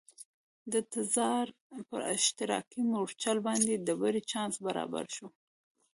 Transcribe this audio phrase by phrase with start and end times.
[0.71, 1.47] د تزار
[1.89, 5.27] پر اشتراکي مورچل باندې د بري چانس برابر شو.